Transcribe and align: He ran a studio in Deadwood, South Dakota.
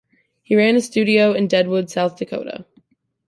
He 0.41 0.55
ran 0.55 0.75
a 0.75 0.81
studio 0.81 1.33
in 1.33 1.47
Deadwood, 1.47 1.91
South 1.91 2.17
Dakota. 2.17 2.65